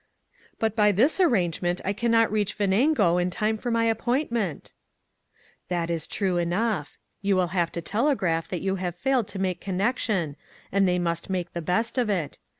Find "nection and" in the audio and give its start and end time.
9.77-10.87